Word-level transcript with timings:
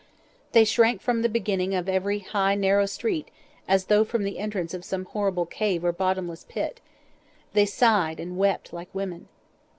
They 0.53 0.65
shrank 0.65 0.99
from 0.99 1.21
the 1.21 1.29
beginning 1.29 1.75
of 1.75 1.87
every 1.87 2.17
high 2.21 2.55
narrow 2.55 2.87
street 2.87 3.27
as 3.67 3.85
though 3.85 4.03
from 4.03 4.23
the 4.23 4.39
entrance 4.39 4.73
of 4.73 4.83
some 4.83 5.05
horrible 5.05 5.45
cave 5.45 5.85
or 5.85 5.91
bottomless 5.91 6.43
pit; 6.49 6.79
they 7.53 7.67
sighed 7.67 8.19
and 8.19 8.35
wept 8.35 8.73
like 8.73 8.89
women. 8.95 9.27